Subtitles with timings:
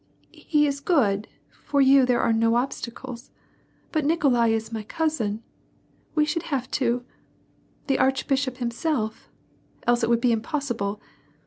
[0.49, 3.29] "He is good; for you there are no obstacles.
[3.91, 5.43] But Nikolai is my cousin—
[6.15, 7.05] we should have to—
[7.85, 9.29] the archbishop himself—
[9.87, 10.99] else it would be impossible.